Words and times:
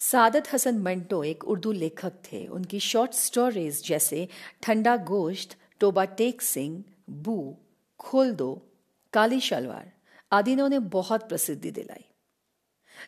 सादत 0.00 0.44
हसन 0.54 0.78
मंटो 0.78 1.24
एक 1.24 1.44
उर्दू 1.44 1.72
लेखक 1.72 2.12
थे। 2.12 2.46
उनकी 2.46 2.80
शॉर्ट 2.80 3.12
स्टोरीज 3.12 3.86
जैसे, 3.86 4.28
ठंडा 4.62 4.96
गोश्त, 4.96 5.56
टोबा 5.80 6.04
टेक 6.04 6.42
सिंह, 6.42 6.84
बू, 7.10 7.58
खोल 7.98 8.32
दो, 8.32 8.68
काली 9.12 9.40
शलवार, 9.40 9.92
आदि 10.32 10.56
ने 10.56 10.62
उन्हें 10.62 10.88
बहुत 10.88 11.28
प्रसिद्धि 11.28 11.70
दिलाई। 11.70 12.04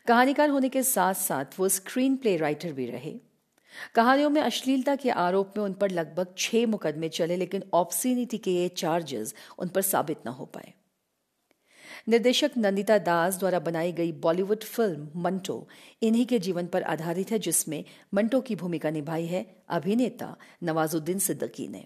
कहानीकार 0.07 0.49
होने 0.49 0.69
के 0.69 0.83
साथ 0.83 1.15
साथ 1.15 1.45
वो 1.59 1.69
स्क्रीन 1.69 2.17
प्ले 2.17 2.37
राइटर 2.37 2.73
भी 2.73 2.87
रहे। 2.87 3.21
कहानियों 3.95 4.31
में 4.31 4.43
अश्लीलता 4.43 4.97
के 4.97 5.11
आरोप 5.11 5.55
में 5.57 5.65
उन 5.65 5.73
पर 5.73 5.91
लगभग 5.91 6.35
छह 6.39 6.67
मुकदमे 6.67 7.09
चले, 7.09 7.37
लेकिन 7.37 7.63
ऑप्सिनिटी 7.75 8.39
के 8.39 8.51
ये 8.51 8.69
चार्जेस 8.69 9.35
उन 9.59 9.69
पर 9.69 9.83
साबित 9.83 10.19
न 10.27 10.29
हो 10.29 10.45
पाए। 10.45 10.75
निर्देशक 12.09 12.51
नंदिता 12.57 12.99
दास 12.99 13.39
द्वारा 13.39 13.59
बनाई 13.59 13.93
गई 13.93 14.13
बॉलीवुड 14.13 14.65
फ़िल्म 14.65 15.09
मंटो 15.17 15.69
इन्हीं 16.03 16.27
के 16.27 16.39
जीवन 16.39 16.67
पर 16.67 16.83
आधारित 16.83 17.31
है, 17.31 17.39
जिसमें 17.39 17.85
मंटो 18.15 18.41
की 18.41 18.57
भूमिका 18.57 18.91
निभाई 18.91 19.27
है 19.27 19.57
अभिनेता 19.69 20.37
नवाजुद्दीन 20.63 21.19
सिद्दकी 21.19 21.69
ने। 21.69 21.85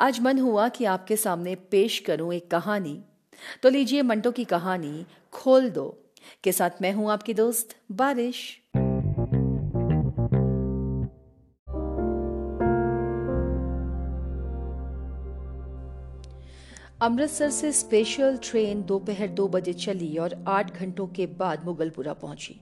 आज 0.00 0.20
मन 0.20 0.38
हुआ 0.38 0.68
कि 0.68 0.84
आपके 0.84 1.16
सामने 1.16 1.54
पेश 1.54 1.98
करूँ 1.98 2.34
एक 2.34 2.50
कहानी। 2.50 3.02
तो 3.62 3.68
लीजिए 3.68 4.02
मंटो 4.02 4.30
की 4.30 4.44
कहानी 4.44 5.06
खोल 5.32 5.70
दो। 5.70 6.04
के 6.44 6.52
साथ 6.52 6.70
मैं 6.82 6.92
हूँ 6.92 7.10
आपकी 7.10 7.34
दोस्त 7.34 7.76
बारिश। 7.92 8.60
अमृतसर 17.02 17.50
से 17.50 17.70
स्पेशल 17.72 18.38
ट्रेन 18.42 18.82
दोपहर 18.82 19.28
दो 19.28 19.46
बजे 19.48 19.72
चली 19.72 20.16
और 20.18 20.32
आठ 20.48 20.74
घंटों 20.76 21.06
के 21.06 21.26
बाद 21.26 21.64
मुगलपुरा 21.64 22.12
पहुँची। 22.12 22.54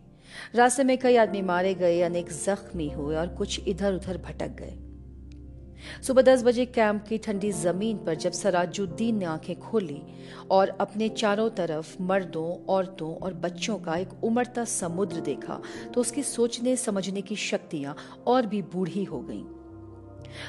रास्ते 0.55 0.85
में 0.85 0.97
कई 0.99 1.17
आदमी 1.17 1.41
मारे 1.43 1.73
गए, 1.75 2.01
अनेक 2.01 2.29
जख्मी 2.29 2.89
हुए 2.89 3.17
और 3.17 3.29
कुछ 3.29 3.69
इधर 3.69 3.95
उधर 3.95 4.19
भटक 4.19 4.57
गए। 4.57 6.03
सुबह 6.03 6.23
दस 6.23 6.43
बजे 6.43 6.67
कैंप 6.67 7.05
की 7.09 7.19
ठंडी 7.19 7.53
ज़मीन 7.53 7.97
पर 7.97 8.15
जब 8.15 8.33
सराजुद्दीन 8.33 9.19
ने 9.19 9.25
आँखें 9.25 9.59
खोली 9.61 10.03
और 10.51 10.69
अपने 10.81 11.09
चारों 11.09 11.49
तरफ़ 11.51 11.97
मर्दों, 12.03 12.65
औरतों 12.67 13.15
और 13.17 13.35
बच्चों 13.35 13.79
का 13.79 13.97
एक 13.97 14.25
उमड़ता 14.25 14.65
समुद्र 14.65 15.21
देखा 15.21 15.61
तो 15.95 16.01
उसकी 16.01 16.23
सोचने, 16.23 16.77
समझने 16.77 17.23
की 17.23 17.37
शक्तियाँ 17.37 17.97
और 18.27 18.47
भी 18.47 18.63
बूढ़ी 18.63 19.05
हो 19.05 19.21
गईं। 19.21 19.45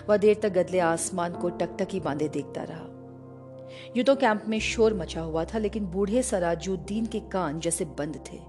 वह 0.09 0.17
देर 0.17 0.39
तक 0.43 0.53
गदले 0.53 0.79
आसमान 0.79 1.33
को 1.33 1.49
टकटकी 1.49 1.99
बांधे 1.99 2.27
देखता 2.27 2.63
रहा। 2.63 2.96
यूँ 3.97 4.05
तो 4.05 4.15
कैंप 4.15 4.43
में 4.47 4.59
शोर 4.59 4.93
मचा 4.93 5.21
हुआ 5.21 5.45
था, 5.45 5.57
लेकिन 5.57 5.85
बूढ़े 5.85 6.23
सराजुद्दीन 6.23 7.05
के 7.05 7.19
कान 7.19 7.59
जैसे 7.59 7.85
बंद 7.85 8.19
थे। 8.31 8.39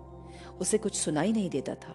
उसे 0.61 0.79
कुछ 0.79 0.95
सुनाई 0.95 1.33
नहीं 1.33 1.51
देता 1.51 1.75
था। 1.75 1.93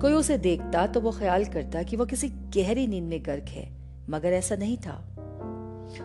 कोई 0.00 0.12
उसे 0.12 0.38
देखता 0.38 0.86
तो 0.86 1.00
वो 1.00 1.10
ख्याल 1.10 1.44
करता 1.44 1.82
कि 1.82 1.96
वो 1.96 2.06
किसी 2.06 2.28
गहरी 2.28 2.86
नींद 2.86 3.04
में 3.04 3.22
गर्क 3.26 3.48
है, 3.48 3.70
मगर 4.10 4.32
ऐसा 4.32 4.56
नहीं 4.56 4.76
था। 4.76 5.06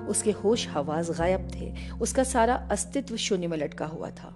उसके 0.09 0.31
होश 0.31 0.67
हवास 0.67 1.09
गायब 1.11 1.49
थे। 1.55 1.73
उसका 2.01 2.23
सारा 2.23 2.55
अस्तित्व 2.71 3.15
शून्य 3.15 3.47
में 3.47 3.57
लटका 3.57 3.85
हुआ 3.85 4.09
था। 4.09 4.35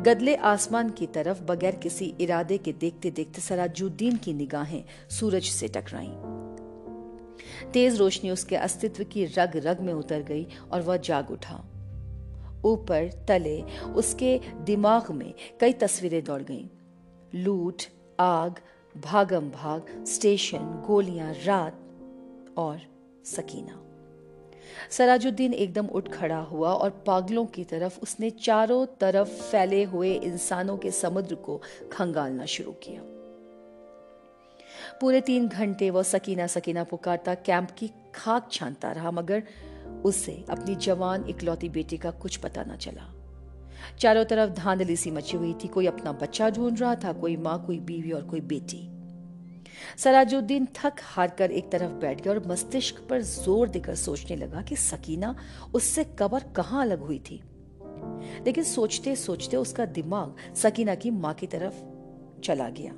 गदले 0.00 0.34
आसमान 0.34 0.90
की 0.90 1.06
तरफ़ 1.06 1.42
बगैर 1.42 1.74
किसी 1.74 2.14
इरादे 2.20 2.58
के 2.58 2.72
देखते 2.72 3.10
देखते 3.10 3.40
सराजुद्दीन 3.40 4.16
की 4.16 4.32
निगाहें 4.32 4.84
सूरज 5.10 5.42
से 5.42 5.68
टकराईं। 5.68 6.39
तेज 7.72 7.96
रोशनी 7.96 8.30
उसके 8.30 8.56
अस्तित्व 8.56 9.04
की 9.04 9.24
रग 9.24 9.52
रग 9.56 9.80
में 9.80 9.94
उतर 9.94 10.20
गई 10.20 10.46
और 10.72 10.80
वह 10.80 10.96
जाग 10.96 11.30
उठा। 11.30 11.64
ऊपर, 12.64 13.24
तले, 13.28 13.62
उसके 13.80 14.40
दिमाग 14.60 15.10
में 15.10 15.34
कई 15.60 15.72
तस्वीरें 15.72 16.24
दौड़ 16.24 16.42
गईं। 16.42 16.66
लूट, 17.34 17.82
आग, 18.20 18.54
भागम 18.96 19.50
भाग, 19.50 20.04
स्टेशन, 20.06 20.84
गोलियाँ, 20.86 21.34
रात 21.44 21.80
और 22.56 22.80
सकीना। 23.24 23.82
सराजुद्दीन 24.90 25.54
एकदम 25.54 25.86
उठ 25.86 26.08
खड़ा 26.08 26.38
हुआ 26.38 26.72
और 26.72 26.90
पागलों 26.90 27.46
की 27.46 27.64
तरफ़ 27.64 28.00
उसने 28.00 28.30
चारों 28.30 28.86
तरफ़ 28.86 29.28
फैले 29.28 29.84
हुए 29.84 30.14
इंसानों 30.14 30.76
के 30.76 30.90
समुद्र 30.90 31.34
को 31.34 31.60
खंगालना 31.92 32.46
शुरू 32.46 32.72
किया। 32.72 33.19
पूरे 35.00 35.20
तीन 35.20 35.48
घंटे 35.48 35.90
वह 35.90 36.02
सकीना 36.02 36.46
सकीना 36.46 36.84
पुकारता, 36.84 37.34
कैंप 37.34 37.70
की 37.70 37.90
खाक 38.14 38.48
छानता 38.52 38.92
रहा, 38.92 39.10
मगर 39.10 39.42
उसे 40.04 40.44
अपनी 40.50 40.74
जवान 40.74 41.24
इकलौती 41.28 41.68
बेटी 41.68 41.96
का 41.96 42.10
कुछ 42.10 42.36
पता 42.36 42.62
न 42.62 42.76
चला। 42.76 43.14
चारों 43.98 44.24
तरफ़ 44.24 44.50
धांधली 44.50 44.96
सी 44.96 45.10
मची 45.10 45.36
हुई 45.36 45.54
थी, 45.54 45.68
कोई 45.68 45.86
अपना 45.86 46.12
बच्चा 46.12 46.50
ढूंढ 46.50 46.80
रहा 46.80 46.94
था, 46.94 47.12
कोई 47.12 47.36
माँ, 47.36 47.66
कोई 47.66 47.78
बीवी 47.80 48.10
और 48.10 48.22
कोई 48.22 48.40
बेटी। 48.40 48.86
सराजुद्दीन 49.98 50.66
थक 50.66 50.92
हार 51.02 51.30
कर 51.30 51.50
एक 51.50 51.72
तरफ़ 51.72 51.92
बैठ 51.92 52.20
गया 52.20 52.32
और 52.32 52.46
मस्तिष्क 52.46 53.06
पर 53.10 53.22
ज़ोर 53.22 53.68
देकर 53.68 53.94
सोचने 53.94 54.36
लगा 54.36 54.62
कि 54.62 54.76
सकीना 54.76 55.36
उससे 55.74 56.04
कबर 56.04 56.42
कहाँ 56.56 56.82
अलग 56.82 57.00
हुई 57.00 57.18
थी। 57.18 57.42
लेकिन 58.46 58.64
सोचते 58.64 59.16
सोचते 59.16 59.56
उसका 59.56 59.84
दिमाग 59.84 60.54
सकीना 60.54 60.94
की 60.94 61.10
माँ 61.10 61.34
की 61.34 61.46
तरफ़ 61.46 61.74
चला 62.42 62.68
गया। 62.68 62.92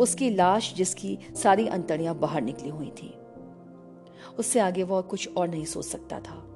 उसकी 0.00 0.30
लाश 0.30 0.74
जिसकी 0.74 1.18
सारी 1.42 1.66
अंतड़ियाँ 1.66 2.14
बाहर 2.14 2.42
निकली 2.42 2.68
हुई 2.68 2.90
थी। 2.90 3.18
उससे 4.38 4.60
आगे 4.60 4.82
वह 4.82 5.00
कुछ 5.00 5.36
और 5.36 5.48
नहीं 5.48 5.64
सोच 5.64 5.84
सकता 5.84 6.20
था। 6.20 6.52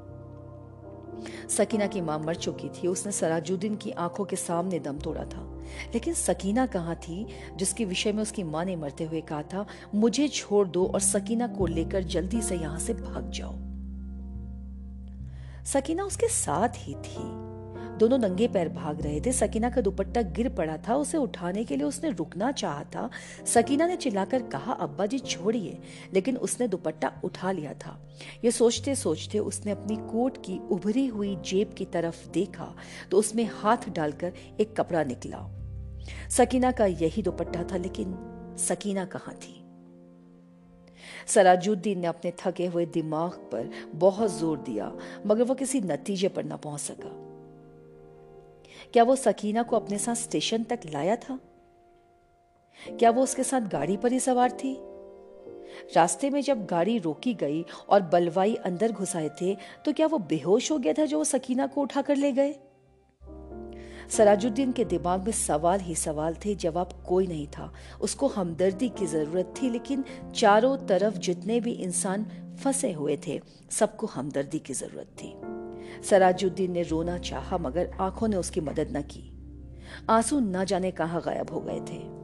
सकीना 1.48 1.86
की 1.86 2.00
माँ 2.00 2.18
मर 2.18 2.34
चुकी 2.34 2.68
थी, 2.68 2.88
उसने 2.88 3.12
सराजुद्दीन 3.12 3.76
की 3.76 3.90
आँखों 3.90 4.24
के 4.24 4.36
सामने 4.36 4.78
दम 4.78 4.98
तोड़ा 4.98 5.24
था। 5.24 5.62
लेकिन 5.94 6.14
सकीना 6.14 6.66
कहाँ 6.66 6.96
थी, 6.96 7.26
जिसके 7.56 7.84
विषय 7.84 8.12
में 8.12 8.22
उसकी 8.22 8.42
माँ 8.42 8.64
ने 8.64 8.76
मरते 8.76 9.04
हुए 9.04 9.20
कहा 9.20 9.42
था, 9.42 9.66
मुझे 9.94 10.28
छोड़ 10.28 10.68
दो 10.68 10.86
और 10.86 11.00
सकीना 11.00 11.46
को 11.46 11.66
लेकर 11.66 12.02
जल्दी 12.02 12.42
से 12.42 12.56
यहाँ 12.56 12.78
से 12.78 12.94
भाग 12.94 13.30
जाओ। 13.30 13.52
सकीना 15.64 16.04
उसके 16.04 16.28
साथ 16.28 16.68
ही 16.76 16.94
थी। 16.94 17.49
दोनों 18.00 18.18
नंगे 18.18 18.46
पैर 18.48 18.68
भाग 18.68 19.00
रहे 19.02 19.20
थे। 19.20 19.32
सकीना 19.32 19.70
का 19.70 19.80
दुपट्टा 19.80 20.22
गिर 20.32 20.48
पड़ा 20.48 20.76
था। 20.78 20.94
उसे 20.96 21.18
उठाने 21.18 21.64
के 21.64 21.76
लिए 21.76 21.86
उसने 21.86 22.10
रुकना 22.10 22.50
चाहा 22.52 22.84
था। 22.84 23.08
सकीना 23.46 23.86
ने 23.86 23.96
चिल्लाकर 23.96 24.42
कहा, 24.42 24.72
अब्बा 24.72 25.06
जी, 25.06 25.18
छोड़िए। 25.18 25.78
लेकिन 26.14 26.36
उसने 26.38 26.68
दुपट्टा 26.68 27.12
उठा 27.24 27.52
लिया 27.52 27.74
था। 27.74 27.98
ये 28.44 28.50
सोचते 28.50 28.94
सोचते 28.94 29.38
उसने 29.38 29.72
अपनी 29.72 29.96
कोट 29.96 30.36
की 30.36 30.58
उभरी 30.70 31.06
हुई 31.06 31.36
जेब 31.44 31.74
की 31.74 31.84
तरफ़ 31.84 32.28
देखा 32.30 32.74
तो 33.10 33.18
उसमें 33.18 33.44
हाथ 33.52 33.88
डालकर 33.90 34.32
एक 34.60 34.76
कपड़ा 34.76 35.04
निकला। 35.04 35.46
सकीना 36.30 36.70
का 36.72 36.86
यही 36.86 37.22
दुपट्टा 37.22 37.62
था, 37.62 37.76
लेकिन 37.76 38.16
सकीना 38.58 39.04
कहाँ 39.04 39.34
थी? 39.34 39.56
सराजुद्दीन 41.26 41.98
ने 41.98 42.06
अपने 42.06 42.32
थके 42.38 42.66
हुए 42.66 42.84
दिमाग 42.86 43.32
पर 43.52 43.70
बहुत 43.94 44.30
ज़ोर 44.30 44.58
दिया, 44.58 44.92
मगर 45.26 45.42
वह 45.42 45.54
किसी 45.54 45.80
नतीजे 45.80 46.28
पर 46.28 46.44
न 46.44 46.56
पहुँच 46.56 46.80
सका। 46.80 47.29
क्या 48.92 49.04
वो 49.04 49.16
सकीना 49.16 49.62
को 49.62 49.76
अपने 49.76 49.98
साथ 49.98 50.14
स्टेशन 50.14 50.64
तक 50.64 50.80
लाया 50.92 51.16
था? 51.16 51.38
क्या 52.90 53.10
वो 53.10 53.22
उसके 53.22 53.44
साथ 53.44 53.60
गाड़ी 53.60 53.96
पर 53.96 54.12
ही 54.12 54.20
सवार 54.20 54.50
थी? 54.50 54.76
रास्ते 55.96 56.30
में 56.30 56.40
जब 56.40 56.64
गाड़ी 56.66 56.98
रोकी 56.98 57.34
गई 57.34 57.64
और 57.88 58.02
बलवाई 58.02 58.54
अंदर 58.54 58.92
घुसाए 58.92 59.28
थे 59.42 59.56
तो 59.84 59.92
क्या 59.92 60.06
वो 60.06 60.18
बेहोश 60.18 60.70
हो 60.70 60.78
गया 60.78 60.92
था 60.92 61.04
जो 61.04 61.18
वो 61.18 61.24
सकीना 61.24 61.66
को 61.66 61.80
उठाकर 61.80 62.16
ले 62.16 62.32
गए? 62.32 62.54
सराजुद्दीन 64.10 64.72
के 64.72 64.84
दिमाग 64.84 65.24
में 65.24 65.32
सवाल 65.32 65.80
ही 65.80 65.94
सवाल 65.94 66.34
थे, 66.34 66.54
जवाब 66.54 66.92
कोई 67.08 67.26
नहीं 67.26 67.46
था। 67.46 67.72
उसको 68.00 68.26
हमदर्दी 68.26 68.88
की 68.88 69.06
ज़रूरत 69.06 69.54
थी, 69.62 69.70
लेकिन 69.70 70.04
चारों 70.34 70.76
तरफ़ 70.76 71.18
जितने 71.18 71.60
भी 71.60 71.72
इंसान 71.72 72.26
फंसे 72.64 72.92
हुए 72.92 73.18
थे, 73.26 73.40
सबको 73.70 74.06
हमदर्दी 74.06 74.58
की 74.58 74.74
ज़रूरत 74.74 75.16
थी। 75.22 75.49
सराजुद्दीन 76.02 76.72
ने 76.72 76.82
रोना 76.82 77.18
चाहा, 77.18 77.58
मगर 77.58 77.90
आँखों 78.00 78.28
ने 78.28 78.36
उसकी 78.36 78.60
मदद 78.60 78.96
न 78.96 79.02
की। 79.02 79.26
आँसू 80.10 80.40
न 80.40 80.64
जाने 80.64 80.90
कहाँ 80.90 81.22
गायब 81.22 81.50
हो 81.50 81.60
गए 81.60 81.80
थे। 81.80 82.20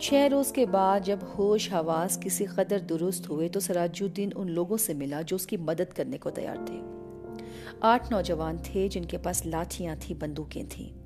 छह 0.00 0.26
रोज 0.26 0.50
के 0.50 0.66
बाद 0.66 1.02
जब 1.02 1.22
होश 1.22 1.72
हवास 1.72 2.16
किसी 2.16 2.46
कदर 2.46 2.80
दुरुस्त 2.80 3.28
हुए 3.28 3.48
तो 3.48 3.60
सराजुद्दीन 3.60 4.32
उन 4.32 4.48
लोगों 4.48 4.76
से 4.76 4.94
मिला 4.94 5.22
जो 5.22 5.36
उसकी 5.36 5.56
मदद 5.56 5.92
करने 5.92 6.18
को 6.18 6.30
तैयार 6.30 6.56
थे। 6.56 6.80
आठ 7.82 8.12
नौजवान 8.12 8.58
थे 8.58 8.88
जिनके 8.88 9.18
पास 9.18 9.46
लाठियाँ 9.46 9.96
थी, 9.96 10.14
बंदूकें 10.14 10.68
थीं। 10.68 10.97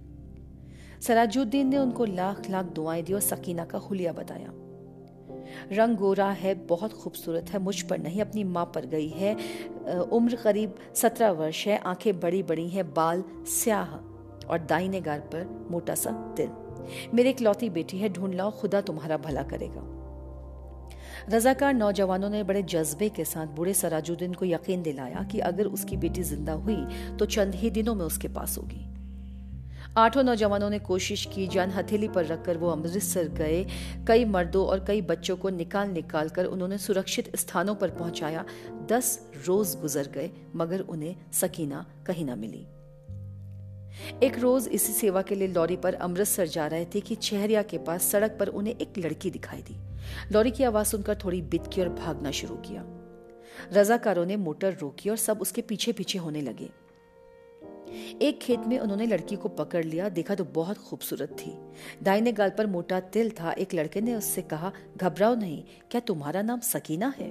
सराजुद्दीन 1.02 1.68
ने 1.68 1.76
उनको 1.78 2.04
लाख 2.04 2.48
लाख 2.50 2.64
दुआएँ 2.64 3.02
दी 3.02 3.12
और 3.12 3.20
सकीना 3.20 3.64
का 3.64 3.78
हुलिया 3.78 4.12
बताया। 4.12 4.52
रंग 5.72 5.96
गोरा 5.96 6.30
है, 6.30 6.54
बहुत 6.66 6.92
खूबसूरत 6.92 7.50
है, 7.50 7.58
मुझ 7.58 7.80
पर 7.82 7.98
नहीं, 7.98 8.20
अपनी 8.20 8.44
माँ 8.44 8.64
पर 8.64 8.86
गई 8.86 9.08
है। 9.08 9.34
उम्र 10.00 10.36
करीब 10.36 10.74
सत्रह 10.94 11.30
वर्ष 11.30 11.66
है, 11.66 11.78
आँखें 11.78 12.20
बड़ी 12.20 12.42
बड़ी 12.42 12.68
हैं, 12.68 12.92
बाल 12.94 13.24
स्याह 13.46 13.94
और 14.46 14.58
दाइने 14.68 15.00
गार 15.00 15.20
पर 15.32 15.66
मोटा 15.70 15.94
सा 15.94 16.10
दिल। 16.36 16.50
मेरी 17.14 17.30
इकलौती 17.30 17.70
बेटी 17.70 17.98
है, 17.98 18.08
ढूंढ 18.08 18.34
लाओ, 18.34 18.50
खुदा 18.50 18.80
तुम्हारा 18.80 19.16
भला 19.16 19.42
करेगा। 19.42 19.88
रजाकार 21.28 21.74
नौजवानों 21.74 22.30
ने 22.30 22.42
बड़े 22.42 22.62
जज्बे 22.62 23.08
के 23.08 23.24
साथ 23.24 23.46
बूढ़े 23.46 23.74
सराजुद्दीन 23.74 24.34
को 24.34 24.44
यकीन 24.44 24.82
दिलाया 24.82 25.22
कि 25.22 25.38
अगर 25.40 25.66
उसकी 25.66 25.96
बेटी 25.96 26.22
ज़िंदा 26.22 26.52
हुई 26.52 26.84
तो 27.18 27.26
चंद 27.26 27.54
ही 27.54 27.70
दिनों 27.70 27.94
में 27.94 28.04
उसके 28.04 28.28
पास 28.28 28.58
होगी। 28.58 28.86
आठों 29.98 30.22
नौजवानों 30.22 30.70
ने 30.70 30.78
कोशिश 30.78 31.28
की, 31.34 31.46
जान 31.46 31.70
हथेली 31.70 32.08
पर 32.08 32.26
रखकर 32.26 32.56
वो 32.56 32.68
अमृतसर 32.68 33.28
गए। 33.28 33.66
कई 34.08 34.24
मर्दों 34.24 34.66
और 34.66 34.84
कई 34.84 35.02
बच्चों 35.02 35.36
को 35.36 35.48
निकाल 35.48 35.88
निकाल 35.88 36.28
कर 36.28 36.44
उन्होंने 36.44 36.78
सुरक्षित 36.78 37.36
स्थानों 37.36 37.74
पर 37.74 37.90
पहुँचाया। 37.90 38.44
दस 38.88 39.30
रोज 39.46 39.76
गुजर 39.80 40.06
गए, 40.06 40.30
मगर 40.56 40.80
उन्हें 40.80 41.16
सकीना 41.32 41.86
कहीं 42.06 42.24
ना 42.24 42.36
मिली। 42.36 42.66
एक 44.26 44.38
रोज 44.38 44.68
इसी 44.68 44.92
सेवा 44.92 45.22
के 45.22 45.34
लिए 45.34 45.48
लॉरी 45.48 45.76
पर 45.76 45.94
अमृतसर 45.94 46.46
जा 46.46 46.66
रहे 46.66 46.84
थे 46.84 47.00
कि 47.00 47.14
चेहरिया 47.14 47.62
के 47.62 47.78
पास 47.78 48.04
सड़क 48.04 48.36
पर 48.40 48.48
उन्हें 48.48 48.74
एक 48.74 48.98
लड़की 48.98 49.30
दिखाई 49.30 49.62
दी। 49.62 49.76
लॉरी 50.32 50.50
की 50.50 50.64
आवाज़ 50.64 50.86
सुनकर 50.86 51.18
थोड़ी 51.24 51.42
बितकी 51.42 51.80
और 51.80 51.88
भागना 51.88 52.30
शुरू 52.30 52.54
किया। 52.54 52.84
रजाकारों 53.72 54.26
ने 54.26 54.36
मोटर 54.36 54.76
रोकी 54.80 55.10
और 55.10 55.16
सब 55.16 55.40
उसके 55.40 55.60
पीछे 55.60 55.92
पीछे 55.92 56.18
होने 56.18 56.40
लगे। 56.40 56.81
एक 58.22 58.38
खेत 58.42 58.60
में 58.60 58.78
उन्होंने 58.78 59.06
लड़की 59.06 59.36
को 59.36 59.48
पकड़ 59.48 59.84
लिया, 59.84 60.08
देखा 60.08 60.34
तो 60.34 60.44
बहुत 60.44 60.78
खूबसूरत 60.78 61.36
थी। 61.40 61.56
दाहिने 62.02 62.32
गाल 62.32 62.50
पर 62.50 62.66
मोटा 62.66 63.00
तिल 63.00 63.30
था। 63.30 63.52
एक 63.52 63.74
लड़के 63.74 64.00
ने 64.00 64.14
उससे 64.14 64.42
कहा, 64.42 64.72
घबराओ 64.96 65.34
नहीं, 65.34 65.62
क्या 65.90 66.00
तुम्हारा 66.00 66.42
नाम 66.42 66.60
सकीना 66.60 67.14
है? 67.18 67.30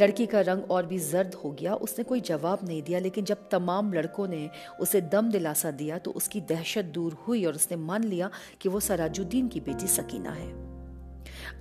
लड़की 0.00 0.26
का 0.26 0.40
रंग 0.40 0.70
और 0.70 0.86
भी 0.86 0.98
जर्द 0.98 1.34
हो 1.34 1.50
गया। 1.50 1.74
उसने 1.74 2.04
कोई 2.04 2.20
जवाब 2.20 2.58
नहीं 2.64 2.82
दिया, 2.82 2.98
लेकिन 2.98 3.24
जब 3.24 3.48
तमाम 3.48 3.92
लड़कों 3.92 4.28
ने 4.28 4.50
उसे 4.80 5.00
दम 5.00 5.30
दिलासा 5.30 5.70
दिया 5.70 5.98
तो 5.98 6.10
उसकी 6.10 6.40
दहशत 6.40 6.84
दूर 6.84 7.12
हुई 7.12 7.44
और 7.44 7.54
उसने 7.54 7.76
मान 7.76 8.04
लिया 8.04 8.30
कि 8.60 8.68
वो 8.68 8.80
सराजुद्दीन 8.80 9.48
की 9.48 9.60
बेटी 9.60 9.86
सकीना 9.86 10.30
है। 10.30 10.52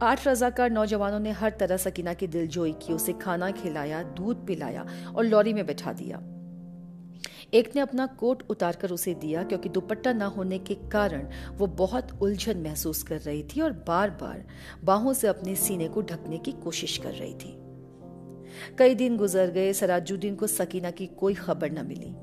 आठ 0.01 0.27
रजाकार 0.27 0.71
नौजवानों 0.71 1.19
ने 1.19 1.31
हर 1.31 1.49
तरह 1.49 1.77
सकीना 1.77 2.13
की 2.13 2.27
दिलजोई 2.27 2.73
की, 2.73 2.93
उसे 2.93 3.13
खाना 3.13 3.51
खिलाया, 3.51 4.03
दूध 4.03 4.45
पिलाया 4.47 4.85
और 5.15 5.25
लॉरी 5.25 5.53
में 5.53 5.65
बैठा 5.65 5.93
दिया। 5.93 6.32
एक 7.53 7.75
ने 7.75 7.81
अपना 7.81 8.05
कोट 8.05 8.43
उतारकर 8.49 8.91
उसे 8.91 9.13
दिया 9.13 9.43
क्योंकि 9.43 9.69
दुपट्टा 9.69 10.13
ना 10.13 10.25
होने 10.25 10.59
के 10.59 10.75
कारण 10.75 11.27
वो 11.57 11.67
बहुत 11.67 12.21
उलझन 12.21 12.57
महसूस 12.57 13.03
कर 13.03 13.19
रही 13.19 13.43
थी 13.43 13.61
और 13.61 13.71
बार 13.71 14.09
बार 14.09 14.45
बाहों 14.83 15.13
से 15.13 15.27
अपने 15.27 15.55
सीने 15.55 15.87
को 15.87 16.01
ढकने 16.01 16.37
की 16.37 16.51
कोशिश 16.51 16.97
कर 16.97 17.11
रही 17.11 17.33
थी। 17.33 17.59
कई 18.79 18.95
दिन 18.95 19.17
गुजर 19.17 19.49
गए, 19.49 19.73
सराजुद्दीन 19.73 20.35
को 20.35 20.47
सकीना 20.47 20.91
की 20.91 21.07
कोई 21.07 21.33
खबर 21.33 21.71
न 21.71 21.85
मिली। 21.85 22.15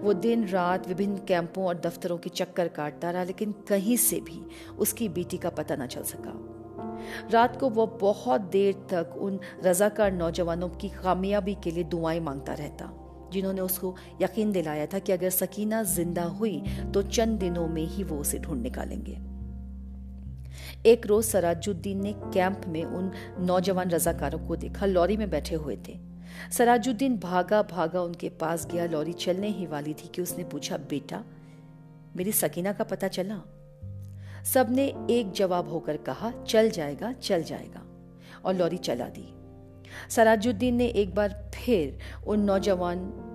वो 0.00 0.12
दिन 0.12 0.48
रात 0.48 0.88
विभिन्न 0.88 1.16
कैंपों 1.16 1.64
और 1.64 1.80
दफ्तरों 1.80 2.18
के 2.18 2.30
चक्कर 2.30 2.68
काटता 2.68 3.10
रहा, 3.10 3.24
लेकिन 3.24 3.52
कहीं 3.52 3.96
से 3.96 4.20
भी 4.20 4.46
उसकी 4.78 5.08
बेटी 5.08 5.36
का 5.36 5.50
पता 5.50 5.76
न 5.76 5.86
चल 5.86 6.02
सका। 6.02 6.32
रात 7.30 7.60
को 7.60 7.70
वो 7.70 7.86
बहुत 7.86 8.40
देर 8.40 8.74
तक 8.74 9.14
उन 9.18 9.40
रजाकार 9.64 10.12
नौजवानों 10.12 10.68
की 10.68 10.88
कामयाबी 10.88 11.54
के 11.54 11.70
लिए 11.70 11.84
दुआएँ 11.84 12.20
माँगता 12.20 12.54
रहता। 12.54 13.06
जिन्होंने 13.32 13.60
उसको 13.60 13.94
यकीन 14.22 14.52
दिलाया 14.52 14.86
था 14.86 14.98
कि 14.98 15.12
अगर 15.12 15.30
सकीना 15.30 15.82
ज़िंदा 15.82 16.22
हुई 16.22 16.60
तो 16.94 17.02
चंद 17.02 17.38
दिनों 17.38 17.66
में 17.68 17.84
ही 17.86 18.04
वो 18.04 18.16
उसे 18.16 18.38
ढूंढ 18.38 18.62
निकालेंगे। 18.62 19.18
एक 20.86 21.06
रोज 21.06 21.24
सराजुद्दीन 21.24 22.02
ने 22.02 22.12
कैंप 22.12 22.62
में 22.68 22.84
उन 22.84 23.10
नौजवान 23.40 23.90
रजाकारों 23.90 24.38
को 24.38 24.56
देखा। 24.56 24.86
लॉरी 24.86 25.16
में 25.16 25.28
बैठे 25.30 25.54
हुए 25.54 25.76
थे। 25.88 25.98
सराजुद्दीन 26.52 27.16
भागा 27.18 27.62
भागा 27.62 28.02
उनके 28.02 28.28
पास 28.40 28.66
गया। 28.66 28.86
लॉरी 28.86 29.12
चलने 29.12 29.48
ही 29.48 29.66
वाली 29.66 29.94
थी 29.94 30.08
कि 30.08 30.22
उसने 30.22 30.44
पूछा, 30.44 30.76
बेटा, 30.90 31.22
मेरी 32.16 32.32
सकीना 32.32 32.72
का 32.72 32.84
पता 32.84 33.08
चला? 33.08 33.40
सबने 34.44 34.84
एक 35.10 35.32
जवाब 35.32 35.68
होकर 35.68 35.96
कहा, 35.96 36.30
चल 36.48 36.70
जाएगा 36.70 37.12
चल 37.12 37.42
जाएगा। 37.42 37.82
और 38.44 38.54
लॉरी 38.54 38.76
चला 38.78 39.06
दी। 39.08 39.28
सराजुद्दीन 40.10 40.74
ने 40.74 40.86
एक 40.86 41.14
बार 41.14 41.50
फिर 41.54 41.98
उन 42.26 42.40
नौजवान 42.40 43.26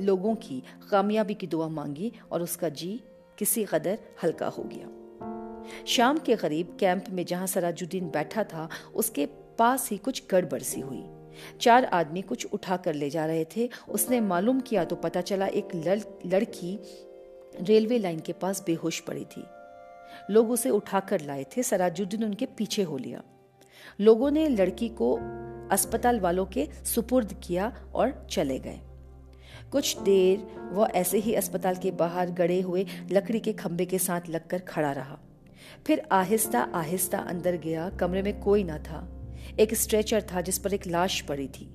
लोगों 0.00 0.34
की 0.34 0.62
कामयाबी 0.90 1.34
की 1.34 1.46
दुआ 1.46 1.68
मांगी 1.68 2.12
और 2.32 2.42
उसका 2.42 2.68
जी 2.68 3.00
किसी 3.38 3.64
कदर 3.64 3.98
हल्का 4.22 4.46
हो 4.46 4.62
गया। 4.62 4.88
शाम 5.86 6.18
के 6.18 6.36
करीब 6.36 6.76
कैंप 6.80 7.04
में 7.10 7.24
जहाँ 7.24 7.46
सराजुद्दीन 7.46 8.10
बैठा 8.10 8.44
था 8.44 8.68
उसके 8.94 9.26
पास 9.58 9.90
ही 9.90 9.98
कुछ 9.98 10.22
गड़बड़ 10.30 10.62
सी 10.62 10.80
हुई। 10.80 11.04
चार 11.60 11.84
आदमी 11.84 12.22
कुछ 12.22 12.46
उठा 12.52 12.76
कर 12.76 12.94
ले 12.94 13.10
जा 13.10 13.26
रहे 13.26 13.44
थे। 13.44 13.68
उसने 13.88 14.20
मालूम 14.20 14.60
किया 14.60 14.84
तो 14.84 14.96
पता 14.96 15.20
चला 15.20 15.46
एक 15.46 15.68
लड़, 15.74 16.00
लड़की 16.26 16.78
रेलवे 17.60 17.98
लाइन 17.98 18.20
के 18.20 18.32
पास 18.32 18.62
बेहोश 18.66 19.00
पड़ी 19.00 19.24
थी। 19.24 19.44
लोग 20.30 20.50
उसे 20.50 20.70
उठाकर 20.70 21.20
लाए 21.20 21.46
थे। 21.56 21.62
सराजुद्दीन 21.62 22.24
उनके 22.24 22.46
पीछे 22.46 22.82
हो 22.82 22.96
लिया। 22.96 23.22
लोगों 24.00 24.30
ने 24.30 24.48
लड़की 24.48 24.88
को 24.88 25.18
अस्पताल 25.70 26.20
वालों 26.20 26.46
के 26.46 26.68
सुपुर्द 26.84 27.40
किया 27.42 27.72
और 27.94 28.26
चले 28.30 28.58
गए। 28.58 28.80
कुछ 29.72 29.98
देर 29.98 30.46
वह 30.72 30.88
ऐसे 30.94 31.18
ही 31.18 31.34
अस्पताल 31.34 31.74
के 31.74 31.90
बाहर 31.90 32.30
गड़े 32.30 32.60
हुए 32.60 32.86
लकड़ी 33.12 33.40
के 33.40 33.52
खंबे 33.52 33.84
के 33.84 33.98
साथ 33.98 34.20
लगकर 34.28 34.58
खड़ा 34.58 34.92
रहा। 34.92 35.18
फिर 35.86 36.02
आहिस्ता 36.12 36.60
आहिस्ता 36.60 37.18
अंदर 37.18 37.56
गया, 37.56 37.90
कमरे 37.90 38.22
में 38.22 38.40
कोई 38.40 38.64
ना 38.64 38.78
था। 38.78 39.12
एक 39.60 39.74
स्ट्रेचर 39.74 40.22
था 40.22 40.40
जिस 40.40 40.58
पर 40.58 40.74
एक 40.74 40.86
लाश 40.86 41.20
पड़ी 41.20 41.48
थी। 41.48 41.74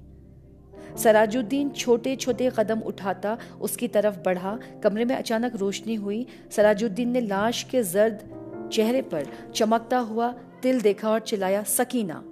सराजुद्दीन 0.97 1.69
छोटे 1.69 2.15
छोटे 2.15 2.51
कदम 2.57 2.79
उठाता 2.79 3.37
उसकी 3.61 3.87
तरफ़ 3.87 4.17
बढ़ा। 4.17 4.59
कमरे 4.83 5.05
में 5.05 5.15
अचानक 5.15 5.55
रोशनी 5.55 5.95
हुई। 5.95 6.27
सराजुद्दीन 6.51 7.09
ने 7.09 7.21
लाश 7.21 7.63
के 7.63 7.83
जर्द 7.83 8.41
चेहरे 8.73 9.01
पर 9.01 9.27
चमकता 9.55 9.97
हुआ 9.97 10.35
तिल 10.63 10.81
देखा 10.81 11.09
और 11.09 11.19
चिल्लाया, 11.19 11.63
सकीना। 11.63 12.23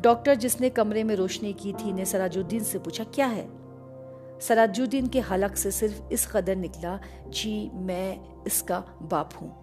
डॉक्टर 0.00 0.34
जिसने 0.34 0.70
कमरे 0.70 1.04
में 1.04 1.14
रोशनी 1.14 1.52
की 1.52 1.72
थी 1.72 1.92
ने 1.92 2.04
सराजुद्दीन 2.04 2.60
से 2.60 2.78
पूछा, 2.78 3.04
क्या 3.04 3.26
है? 3.26 3.50
सराजुद्दीन 4.40 5.06
के 5.06 5.20
हलक 5.20 5.56
से 5.56 5.70
सिर्फ़ 5.70 6.12
इस 6.12 6.26
कदर 6.26 6.56
निकला, 6.56 7.00
जी, 7.28 7.70
मैं 7.74 8.18
इसका 8.46 8.78
बाप 9.02 9.30
हूँ। 9.40 9.60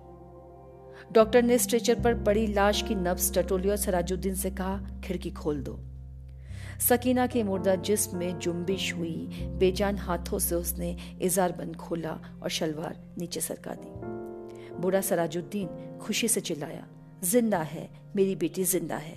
डॉक्टर 1.11 1.43
ने 1.43 1.57
स्ट्रेचर 1.57 2.01
पर 2.01 2.23
पड़ी 2.23 2.47
लाश 2.47 2.81
की 2.81 2.95
नब्स 2.95 3.33
टटोली 3.33 3.69
और 3.69 3.75
सराजुद्दीन 3.75 4.35
से 4.35 4.51
कहा, 4.51 5.01
खिड़की 5.03 5.31
खोल 5.31 5.63
दो। 5.63 5.79
सकीना 6.79 7.27
के 7.27 7.43
मुर्दा 7.43 7.75
जिस्म 7.75 8.17
में 8.17 8.39
जुम्बिश 8.39 8.93
हुई, 8.93 9.29
बेजान 9.59 9.97
हाथों 9.97 10.39
से 10.39 10.55
उसने 10.55 10.97
इजार 11.21 11.51
बंद 11.51 11.75
खोला 11.75 12.19
और 12.43 12.49
शलवार 12.49 13.15
नीचे 13.17 13.41
सरका 13.41 13.71
दी। 13.73 13.91
बूढ़ा 14.81 15.01
सराजुद्दीन 15.01 15.97
खुशी 16.01 16.27
से 16.27 16.41
चिल्लाया 16.41 16.87
ज़िंदा 17.23 17.57
है, 17.57 17.89
मेरी 18.15 18.35
बेटी 18.35 18.63
ज़िंदा 18.63 18.97
है। 18.97 19.15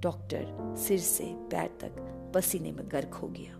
डॉक्टर 0.00 0.74
सिर 0.78 0.98
से 0.98 1.24
पैर 1.24 1.68
तक 1.80 1.94
पसीने 2.34 2.72
में 2.72 2.84
गर्क 2.92 3.14
हो 3.14 3.28
गया। 3.28 3.54